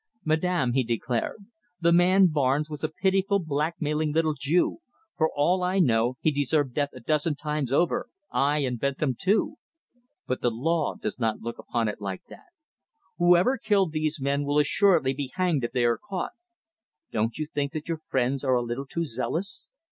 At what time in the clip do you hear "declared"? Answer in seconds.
0.83-1.45